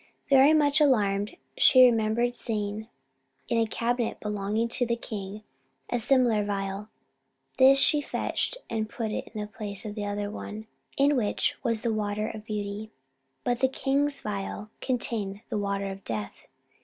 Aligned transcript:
Very 0.31 0.51
much 0.51 0.81
alarmed, 0.81 1.37
she 1.59 1.79
then 1.83 1.91
remembered 1.95 2.33
seeing, 2.33 2.87
in 3.49 3.59
a 3.59 3.67
cabinet 3.67 4.19
belonging 4.19 4.67
to 4.69 4.83
the 4.83 4.95
king, 4.95 5.43
a 5.91 5.99
similar 5.99 6.43
phial. 6.43 6.87
This 7.59 7.77
she 7.77 8.01
fetched, 8.01 8.57
and 8.67 8.89
put 8.89 9.11
in 9.11 9.29
the 9.39 9.45
place 9.45 9.85
of 9.85 9.93
the 9.93 10.05
other 10.05 10.31
one, 10.31 10.65
in 10.97 11.15
which 11.15 11.55
was 11.61 11.83
the 11.83 11.93
water 11.93 12.27
of 12.27 12.45
beauty. 12.45 12.89
But 13.43 13.59
the 13.59 13.67
king's 13.69 14.21
phial 14.21 14.71
contained 14.81 15.41
the 15.49 15.59
water 15.59 15.91
of 15.91 16.03
death. 16.03 16.47